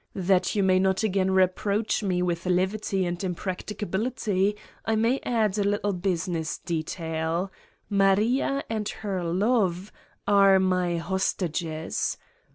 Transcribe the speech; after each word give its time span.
That 0.15 0.55
you 0.55 0.63
may 0.63 0.79
not 0.79 1.03
again 1.03 1.29
reproach 1.29 2.01
me 2.01 2.23
with 2.23 2.47
levity 2.47 3.05
and 3.05 3.23
impracticability, 3.23 4.57
I 4.83 4.95
may 4.95 5.19
add 5.21 5.59
a 5.59 5.63
little 5.63 5.93
business 5.93 6.57
detail: 6.57 7.51
Maria 7.87 8.63
and 8.67 8.89
her 9.05 9.23
love 9.23 9.91
are 10.25 10.57
my 10.57 10.97
host 10.97 11.43
ages. 11.43 12.17